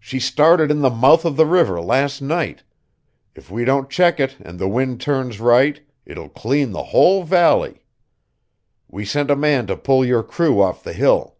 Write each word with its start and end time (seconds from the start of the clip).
"She 0.00 0.18
started 0.18 0.68
in 0.72 0.80
the 0.80 0.90
mouth 0.90 1.24
of 1.24 1.36
the 1.36 1.46
river 1.46 1.80
last 1.80 2.20
night. 2.20 2.64
If 3.36 3.52
we 3.52 3.64
don't 3.64 3.88
check 3.88 4.18
it 4.18 4.36
and 4.40 4.58
the 4.58 4.66
wind 4.66 5.00
turns 5.00 5.38
right, 5.38 5.80
it'll 6.04 6.28
clean 6.28 6.72
the 6.72 6.86
whole 6.90 7.22
valley. 7.22 7.84
We 8.88 9.04
sent 9.04 9.30
a 9.30 9.36
man 9.36 9.68
to 9.68 9.76
pull 9.76 10.04
your 10.04 10.24
crew 10.24 10.60
off 10.60 10.82
the 10.82 10.92
hill." 10.92 11.36